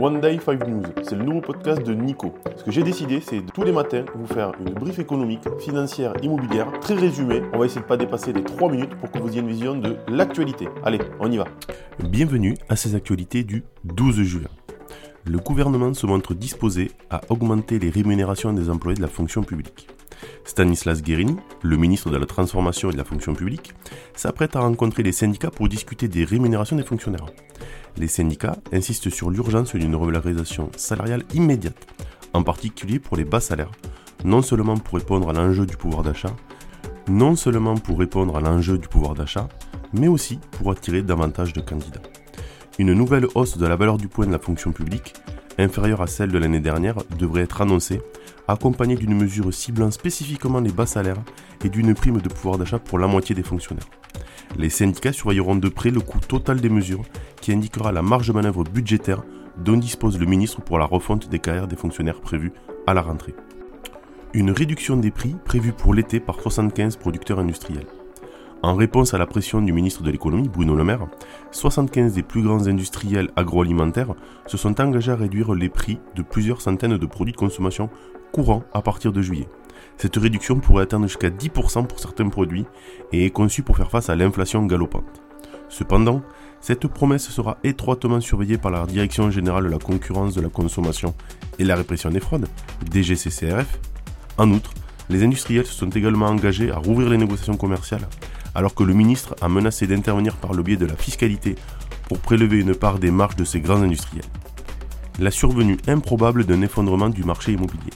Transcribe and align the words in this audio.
One 0.00 0.18
Day 0.18 0.38
5 0.42 0.66
News. 0.66 0.82
C'est 1.02 1.14
le 1.14 1.24
nouveau 1.24 1.42
podcast 1.42 1.82
de 1.82 1.92
Nico. 1.92 2.32
Ce 2.56 2.64
que 2.64 2.70
j'ai 2.70 2.82
décidé, 2.82 3.20
c'est 3.20 3.42
tous 3.52 3.64
les 3.64 3.72
matins 3.72 4.06
vous 4.14 4.26
faire 4.26 4.52
une 4.58 4.72
brief 4.72 4.98
économique, 4.98 5.42
financière, 5.58 6.14
immobilière, 6.22 6.72
très 6.80 6.94
résumée. 6.94 7.42
On 7.52 7.58
va 7.58 7.66
essayer 7.66 7.82
de 7.82 7.86
pas 7.86 7.98
dépasser 7.98 8.32
les 8.32 8.42
3 8.42 8.70
minutes 8.70 8.94
pour 8.94 9.10
que 9.10 9.18
vous 9.18 9.28
ayez 9.28 9.40
une 9.40 9.48
vision 9.48 9.76
de 9.76 9.98
l'actualité. 10.08 10.68
Allez, 10.84 11.00
on 11.20 11.30
y 11.30 11.36
va. 11.36 11.44
Bienvenue 12.02 12.56
à 12.70 12.76
ces 12.76 12.94
actualités 12.94 13.44
du 13.44 13.62
12 13.84 14.22
juin. 14.22 14.48
Le 15.26 15.36
gouvernement 15.36 15.92
se 15.92 16.06
montre 16.06 16.32
disposé 16.32 16.92
à 17.10 17.20
augmenter 17.28 17.78
les 17.78 17.90
rémunérations 17.90 18.54
des 18.54 18.70
employés 18.70 18.96
de 18.96 19.02
la 19.02 19.08
fonction 19.08 19.42
publique. 19.42 19.86
Stanislas 20.44 21.02
Guérini, 21.02 21.36
le 21.62 21.76
ministre 21.76 22.10
de 22.10 22.16
la 22.16 22.26
Transformation 22.26 22.90
et 22.90 22.92
de 22.92 22.98
la 22.98 23.04
fonction 23.04 23.34
publique, 23.34 23.74
s'apprête 24.14 24.56
à 24.56 24.60
rencontrer 24.60 25.02
les 25.02 25.12
syndicats 25.12 25.50
pour 25.50 25.68
discuter 25.68 26.08
des 26.08 26.24
rémunérations 26.24 26.76
des 26.76 26.82
fonctionnaires. 26.82 27.26
Les 27.96 28.08
syndicats 28.08 28.56
insistent 28.72 29.10
sur 29.10 29.30
l'urgence 29.30 29.74
d'une 29.74 29.96
revalorisation 29.96 30.70
salariale 30.76 31.24
immédiate, 31.34 31.86
en 32.32 32.42
particulier 32.42 32.98
pour 32.98 33.16
les 33.16 33.24
bas 33.24 33.40
salaires, 33.40 33.72
non 34.24 34.42
seulement 34.42 34.76
pour 34.76 34.98
répondre 34.98 35.30
à 35.30 35.32
l'enjeu 35.32 35.66
du 35.66 35.76
pouvoir 35.76 36.02
d'achat, 36.02 36.34
non 37.08 37.36
seulement 37.36 37.74
pour 37.74 37.98
répondre 37.98 38.36
à 38.36 38.40
l'enjeu 38.40 38.78
du 38.78 38.88
pouvoir 38.88 39.14
d'achat, 39.14 39.48
mais 39.92 40.08
aussi 40.08 40.38
pour 40.52 40.70
attirer 40.70 41.02
davantage 41.02 41.52
de 41.52 41.60
candidats. 41.60 42.02
Une 42.78 42.92
nouvelle 42.94 43.26
hausse 43.34 43.58
de 43.58 43.66
la 43.66 43.76
valeur 43.76 43.98
du 43.98 44.08
point 44.08 44.26
de 44.26 44.32
la 44.32 44.38
fonction 44.38 44.72
publique, 44.72 45.14
inférieure 45.58 46.02
à 46.02 46.06
celle 46.06 46.30
de 46.30 46.38
l'année 46.38 46.60
dernière, 46.60 46.96
devrait 47.18 47.42
être 47.42 47.60
annoncée, 47.60 48.00
accompagnée 48.50 48.96
d'une 48.96 49.14
mesure 49.14 49.52
ciblant 49.52 49.90
spécifiquement 49.90 50.60
les 50.60 50.72
bas 50.72 50.86
salaires 50.86 51.22
et 51.64 51.68
d'une 51.68 51.94
prime 51.94 52.20
de 52.20 52.28
pouvoir 52.28 52.58
d'achat 52.58 52.78
pour 52.78 52.98
la 52.98 53.06
moitié 53.06 53.34
des 53.34 53.42
fonctionnaires. 53.42 53.88
Les 54.56 54.70
syndicats 54.70 55.12
surveilleront 55.12 55.56
de 55.56 55.68
près 55.68 55.90
le 55.90 56.00
coût 56.00 56.20
total 56.20 56.60
des 56.60 56.68
mesures 56.68 57.04
qui 57.40 57.52
indiquera 57.52 57.92
la 57.92 58.02
marge 58.02 58.28
de 58.28 58.32
manœuvre 58.32 58.64
budgétaire 58.64 59.22
dont 59.56 59.76
dispose 59.76 60.18
le 60.18 60.26
ministre 60.26 60.60
pour 60.60 60.78
la 60.78 60.86
refonte 60.86 61.28
des 61.28 61.38
carrières 61.38 61.68
des 61.68 61.76
fonctionnaires 61.76 62.20
prévus 62.20 62.52
à 62.86 62.94
la 62.94 63.02
rentrée. 63.02 63.34
Une 64.32 64.50
réduction 64.50 64.96
des 64.96 65.10
prix 65.10 65.36
prévue 65.44 65.72
pour 65.72 65.94
l'été 65.94 66.20
par 66.20 66.40
75 66.40 66.96
producteurs 66.96 67.38
industriels. 67.38 67.86
En 68.62 68.74
réponse 68.74 69.14
à 69.14 69.18
la 69.18 69.26
pression 69.26 69.62
du 69.62 69.72
ministre 69.72 70.02
de 70.02 70.10
l'économie, 70.10 70.48
Bruno 70.48 70.76
Le 70.76 70.84
Maire, 70.84 71.06
75 71.50 72.12
des 72.12 72.22
plus 72.22 72.42
grands 72.42 72.66
industriels 72.66 73.30
agroalimentaires 73.34 74.14
se 74.46 74.58
sont 74.58 74.78
engagés 74.80 75.12
à 75.12 75.16
réduire 75.16 75.54
les 75.54 75.70
prix 75.70 75.98
de 76.14 76.22
plusieurs 76.22 76.60
centaines 76.60 76.98
de 76.98 77.06
produits 77.06 77.32
de 77.32 77.38
consommation 77.38 77.88
courants 78.30 78.64
à 78.72 78.82
partir 78.82 79.12
de 79.12 79.22
juillet. 79.22 79.48
Cette 79.96 80.16
réduction 80.16 80.60
pourrait 80.60 80.84
atteindre 80.84 81.06
jusqu'à 81.06 81.30
10% 81.30 81.86
pour 81.86 82.00
certains 82.00 82.28
produits 82.28 82.64
et 83.12 83.26
est 83.26 83.30
conçue 83.30 83.62
pour 83.62 83.76
faire 83.76 83.90
face 83.90 84.08
à 84.08 84.16
l'inflation 84.16 84.64
galopante. 84.64 85.20
Cependant, 85.68 86.22
cette 86.60 86.86
promesse 86.88 87.28
sera 87.28 87.58
étroitement 87.64 88.20
surveillée 88.20 88.58
par 88.58 88.70
la 88.70 88.86
Direction 88.86 89.30
générale 89.30 89.64
de 89.64 89.70
la 89.70 89.78
concurrence 89.78 90.34
de 90.34 90.40
la 90.40 90.48
consommation 90.48 91.14
et 91.58 91.64
la 91.64 91.76
répression 91.76 92.10
des 92.10 92.20
fraudes, 92.20 92.48
DGCCRF. 92.90 93.78
En 94.36 94.50
outre, 94.50 94.72
les 95.08 95.22
industriels 95.22 95.66
se 95.66 95.74
sont 95.74 95.90
également 95.90 96.26
engagés 96.26 96.70
à 96.70 96.76
rouvrir 96.76 97.10
les 97.10 97.18
négociations 97.18 97.56
commerciales, 97.56 98.06
alors 98.54 98.74
que 98.74 98.84
le 98.84 98.94
ministre 98.94 99.34
a 99.40 99.48
menacé 99.48 99.86
d'intervenir 99.86 100.36
par 100.36 100.54
le 100.54 100.62
biais 100.62 100.76
de 100.76 100.86
la 100.86 100.96
fiscalité 100.96 101.54
pour 102.08 102.18
prélever 102.18 102.60
une 102.60 102.74
part 102.74 102.98
des 102.98 103.10
marges 103.10 103.36
de 103.36 103.44
ces 103.44 103.60
grands 103.60 103.82
industriels. 103.82 104.24
La 105.18 105.30
survenue 105.30 105.78
improbable 105.86 106.44
d'un 106.44 106.62
effondrement 106.62 107.08
du 107.08 107.24
marché 107.24 107.52
immobilier. 107.52 107.92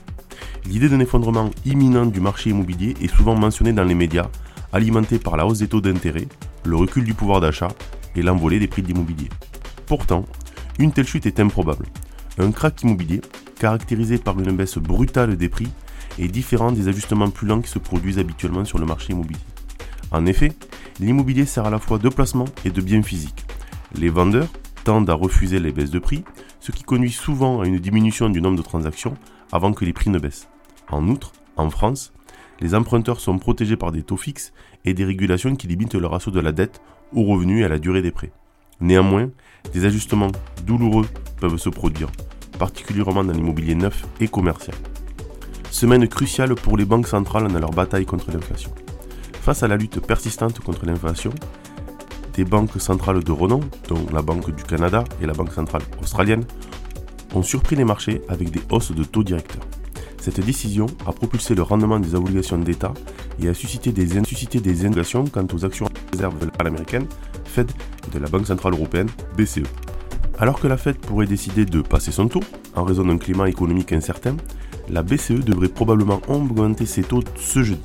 L'idée 0.66 0.88
d'un 0.88 1.00
effondrement 1.00 1.50
imminent 1.66 2.06
du 2.06 2.20
marché 2.20 2.50
immobilier 2.50 2.94
est 3.00 3.14
souvent 3.14 3.34
mentionnée 3.34 3.72
dans 3.72 3.84
les 3.84 3.94
médias, 3.94 4.28
alimentée 4.72 5.18
par 5.18 5.36
la 5.36 5.46
hausse 5.46 5.58
des 5.58 5.68
taux 5.68 5.82
d'intérêt, 5.82 6.26
le 6.64 6.76
recul 6.76 7.04
du 7.04 7.12
pouvoir 7.12 7.40
d'achat 7.40 7.68
et 8.16 8.22
l'envolée 8.22 8.58
des 8.58 8.66
prix 8.66 8.82
de 8.82 8.88
l'immobilier. 8.88 9.28
Pourtant, 9.86 10.24
une 10.78 10.92
telle 10.92 11.06
chute 11.06 11.26
est 11.26 11.38
improbable. 11.38 11.86
Un 12.38 12.50
crack 12.50 12.82
immobilier, 12.82 13.20
caractérisé 13.58 14.18
par 14.18 14.38
une 14.40 14.56
baisse 14.56 14.78
brutale 14.78 15.36
des 15.36 15.50
prix, 15.50 15.68
est 16.18 16.28
différent 16.28 16.72
des 16.72 16.88
ajustements 16.88 17.30
plus 17.30 17.46
lents 17.46 17.60
qui 17.60 17.70
se 17.70 17.78
produisent 17.78 18.18
habituellement 18.18 18.64
sur 18.64 18.78
le 18.78 18.86
marché 18.86 19.12
immobilier. 19.12 19.40
En 20.10 20.24
effet, 20.26 20.52
l'immobilier 20.98 21.44
sert 21.44 21.66
à 21.66 21.70
la 21.70 21.78
fois 21.78 21.98
de 21.98 22.08
placement 22.08 22.46
et 22.64 22.70
de 22.70 22.80
bien 22.80 23.02
physique. 23.02 23.44
Les 23.94 24.08
vendeurs 24.08 24.48
tendent 24.84 25.10
à 25.10 25.14
refuser 25.14 25.60
les 25.60 25.72
baisses 25.72 25.90
de 25.90 25.98
prix, 25.98 26.24
ce 26.60 26.72
qui 26.72 26.84
conduit 26.84 27.12
souvent 27.12 27.60
à 27.60 27.66
une 27.66 27.78
diminution 27.78 28.30
du 28.30 28.40
nombre 28.40 28.56
de 28.56 28.62
transactions 28.62 29.14
avant 29.52 29.72
que 29.72 29.84
les 29.84 29.92
prix 29.92 30.10
ne 30.10 30.18
baissent. 30.18 30.48
En 30.90 31.08
outre, 31.08 31.32
en 31.56 31.70
France, 31.70 32.12
les 32.60 32.74
emprunteurs 32.74 33.20
sont 33.20 33.38
protégés 33.38 33.76
par 33.76 33.92
des 33.92 34.02
taux 34.02 34.16
fixes 34.16 34.52
et 34.84 34.94
des 34.94 35.04
régulations 35.04 35.56
qui 35.56 35.66
limitent 35.66 35.94
le 35.94 36.06
ratio 36.06 36.30
de 36.30 36.40
la 36.40 36.52
dette 36.52 36.80
aux 37.12 37.24
revenus 37.24 37.62
et 37.62 37.64
à 37.64 37.68
la 37.68 37.78
durée 37.78 38.02
des 38.02 38.10
prêts. 38.10 38.32
Néanmoins, 38.80 39.30
des 39.72 39.84
ajustements 39.84 40.32
douloureux 40.66 41.06
peuvent 41.40 41.56
se 41.56 41.68
produire, 41.68 42.10
particulièrement 42.58 43.24
dans 43.24 43.32
l'immobilier 43.32 43.74
neuf 43.74 44.04
et 44.20 44.28
commercial. 44.28 44.76
Semaine 45.70 46.06
cruciale 46.08 46.54
pour 46.54 46.76
les 46.76 46.84
banques 46.84 47.08
centrales 47.08 47.50
dans 47.50 47.58
leur 47.58 47.70
bataille 47.70 48.06
contre 48.06 48.30
l'inflation. 48.30 48.70
Face 49.40 49.62
à 49.62 49.68
la 49.68 49.76
lutte 49.76 50.00
persistante 50.00 50.60
contre 50.60 50.86
l'inflation, 50.86 51.32
des 52.34 52.44
banques 52.44 52.80
centrales 52.80 53.22
de 53.22 53.32
renom, 53.32 53.60
dont 53.88 54.06
la 54.12 54.22
Banque 54.22 54.54
du 54.54 54.64
Canada 54.64 55.04
et 55.20 55.26
la 55.26 55.34
Banque 55.34 55.52
centrale 55.52 55.82
australienne, 56.02 56.44
ont 57.34 57.42
surpris 57.42 57.76
les 57.76 57.84
marchés 57.84 58.22
avec 58.28 58.50
des 58.50 58.60
hausses 58.70 58.92
de 58.92 59.04
taux 59.04 59.22
directeurs. 59.22 59.62
Cette 60.24 60.40
décision 60.40 60.86
a 61.06 61.12
propulsé 61.12 61.54
le 61.54 61.60
rendement 61.60 62.00
des 62.00 62.14
obligations 62.14 62.56
d'État 62.56 62.94
et 63.42 63.46
a 63.46 63.52
suscité 63.52 63.92
des, 63.92 64.06
suscité 64.24 64.58
quant 65.30 65.46
aux 65.52 65.64
actions 65.66 65.86
réserves 66.14 66.38
de 66.38 66.50
l'américaine, 66.64 67.04
Fed 67.44 67.70
et 68.08 68.10
de 68.10 68.18
la 68.18 68.30
Banque 68.30 68.46
Centrale 68.46 68.72
Européenne, 68.72 69.08
BCE. 69.36 69.64
Alors 70.38 70.58
que 70.58 70.66
la 70.66 70.78
Fed 70.78 70.96
pourrait 70.96 71.26
décider 71.26 71.66
de 71.66 71.82
passer 71.82 72.10
son 72.10 72.28
tour, 72.28 72.42
en 72.74 72.84
raison 72.84 73.04
d'un 73.04 73.18
climat 73.18 73.50
économique 73.50 73.92
incertain, 73.92 74.34
la 74.88 75.02
BCE 75.02 75.44
devrait 75.44 75.68
probablement 75.68 76.22
augmenter 76.26 76.86
ses 76.86 77.02
taux 77.02 77.22
ce 77.36 77.62
jeudi. 77.62 77.82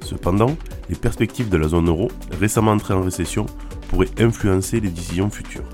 Cependant, 0.00 0.56
les 0.88 0.96
perspectives 0.96 1.50
de 1.50 1.58
la 1.58 1.68
zone 1.68 1.88
euro, 1.88 2.10
récemment 2.40 2.72
entrée 2.72 2.94
en 2.94 3.02
récession, 3.02 3.44
pourraient 3.90 4.08
influencer 4.18 4.80
les 4.80 4.88
décisions 4.88 5.28
futures. 5.28 5.68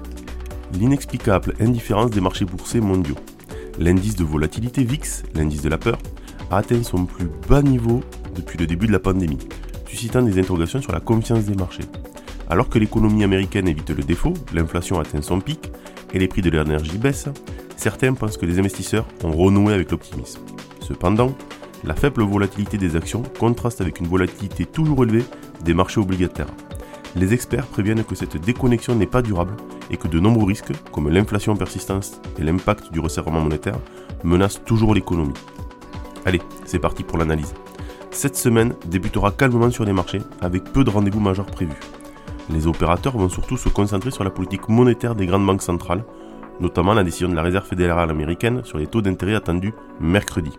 L'inexplicable 0.73 1.55
indifférence 1.61 2.11
des 2.11 2.21
marchés 2.21 2.47
boursiers 2.47 2.81
mondiaux 2.81 3.15
L'indice 3.79 4.17
de 4.17 4.25
volatilité 4.25 4.85
VIX, 4.85 5.23
l'indice 5.35 5.63
de 5.63 5.69
la 5.69 5.79
peur, 5.79 5.99
a 6.51 6.59
atteint 6.59 6.83
son 6.83 7.07
plus 7.07 7.29
bas 7.49 7.63
niveau 7.63 8.03
depuis 8.35 8.59
le 8.59 8.67
début 8.67 8.87
de 8.87 8.93
la 8.93 8.99
pandémie, 8.99 9.39
suscitant 9.87 10.23
des 10.23 10.39
interrogations 10.39 10.83
sur 10.83 10.93
la 10.93 11.01
confiance 11.01 11.45
des 11.45 11.55
marchés. 11.55 11.85
Alors 12.49 12.69
que 12.69 12.79
l'économie 12.79 13.25
américaine 13.25 13.69
évite 13.69 13.91
le 13.91 14.03
défaut, 14.03 14.35
l'inflation 14.53 14.99
atteint 14.99 15.23
son 15.23 15.41
pic 15.41 15.71
et 16.13 16.19
les 16.19 16.29
prix 16.29 16.43
de 16.43 16.51
l'énergie 16.51 16.99
baissent, 16.99 17.29
certains 17.77 18.13
pensent 18.13 18.37
que 18.37 18.47
les 18.47 18.59
investisseurs 18.59 19.07
ont 19.23 19.33
renoué 19.33 19.73
avec 19.73 19.91
l'optimisme. 19.91 20.41
Cependant, 20.81 21.35
la 21.85 21.95
faible 21.95 22.23
volatilité 22.23 22.77
des 22.77 22.97
actions 22.97 23.23
contraste 23.39 23.81
avec 23.81 24.01
une 24.01 24.09
volatilité 24.09 24.67
toujours 24.67 25.05
élevée 25.05 25.25
des 25.65 25.75
marchés 25.75 26.01
obligataires. 26.01 26.51
Les 27.17 27.33
experts 27.33 27.67
préviennent 27.67 28.05
que 28.05 28.15
cette 28.15 28.37
déconnexion 28.37 28.95
n'est 28.95 29.07
pas 29.07 29.23
durable 29.23 29.55
et 29.91 29.97
que 29.97 30.09
de 30.09 30.21
nombreux 30.21 30.47
risques, 30.47 30.73
comme 30.93 31.09
l'inflation 31.09 31.57
persistante 31.57 32.21
et 32.39 32.43
l'impact 32.43 32.93
du 32.93 33.01
resserrement 33.01 33.41
monétaire, 33.41 33.79
menacent 34.23 34.63
toujours 34.65 34.95
l'économie. 34.95 35.35
Allez, 36.25 36.41
c'est 36.65 36.79
parti 36.79 37.03
pour 37.03 37.19
l'analyse. 37.19 37.55
Cette 38.11 38.37
semaine 38.37 38.75
débutera 38.87 39.31
calmement 39.31 39.71
sur 39.71 39.85
les 39.85 39.93
marchés, 39.93 40.23
avec 40.41 40.65
peu 40.65 40.85
de 40.85 40.91
rendez-vous 40.91 41.21
majeurs 41.21 41.47
prévus. 41.47 41.79
Les 42.51 42.67
opérateurs 42.67 43.17
vont 43.17 43.29
surtout 43.29 43.57
se 43.57 43.69
concentrer 43.69 44.11
sur 44.11 44.25
la 44.25 44.31
politique 44.31 44.69
monétaire 44.69 45.15
des 45.15 45.27
grandes 45.27 45.47
banques 45.47 45.63
centrales, 45.63 46.05
notamment 46.59 46.95
la 46.95 47.05
décision 47.05 47.29
de 47.29 47.35
la 47.35 47.43
Réserve 47.43 47.67
fédérale 47.67 48.11
américaine 48.11 48.63
sur 48.65 48.79
les 48.79 48.87
taux 48.87 49.03
d'intérêt 49.03 49.35
attendus 49.35 49.73
mercredi. 50.01 50.53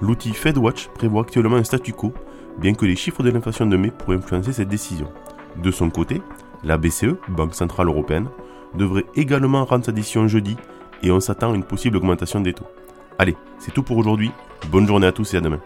L'outil 0.00 0.32
FedWatch 0.32 0.88
prévoit 0.88 1.22
actuellement 1.22 1.56
un 1.56 1.64
statu 1.64 1.92
quo, 1.92 2.12
bien 2.58 2.74
que 2.74 2.86
les 2.86 2.96
chiffres 2.96 3.22
de 3.22 3.30
l'inflation 3.30 3.66
de 3.66 3.76
mai 3.76 3.90
pourraient 3.90 4.16
influencer 4.16 4.52
cette 4.52 4.68
décision. 4.68 5.08
De 5.62 5.70
son 5.70 5.90
côté, 5.90 6.20
la 6.64 6.76
BCE, 6.76 7.16
Banque 7.28 7.54
Centrale 7.54 7.88
Européenne, 7.88 8.28
devrait 8.74 9.06
également 9.16 9.64
rendre 9.64 9.84
sa 9.84 9.92
décision 9.92 10.28
jeudi 10.28 10.56
et 11.02 11.10
on 11.10 11.20
s'attend 11.20 11.52
à 11.52 11.54
une 11.54 11.64
possible 11.64 11.96
augmentation 11.96 12.40
des 12.40 12.52
taux. 12.52 12.66
Allez, 13.18 13.36
c'est 13.58 13.72
tout 13.72 13.82
pour 13.82 13.96
aujourd'hui. 13.96 14.30
Bonne 14.70 14.86
journée 14.86 15.06
à 15.06 15.12
tous 15.12 15.34
et 15.34 15.36
à 15.36 15.40
demain. 15.40 15.60